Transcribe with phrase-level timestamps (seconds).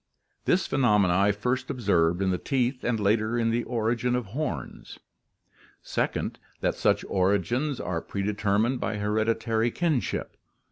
[0.45, 4.97] This phenomenon I first observed in the teeth and later in the origin of horns.
[5.83, 10.37] "Second: That such origins are predetermined by hereditary kinship.